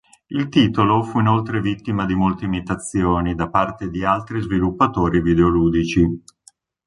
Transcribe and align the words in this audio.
Il 0.29 0.49
titolo 0.49 1.03
fu 1.03 1.19
inoltre 1.19 1.61
vittima 1.61 2.07
di 2.07 2.15
molte 2.15 2.45
imitazioni 2.45 3.35
da 3.35 3.49
parte 3.51 3.91
di 3.91 4.03
altri 4.03 4.41
sviluppatori 4.41 5.21
videoludici. 5.21 6.23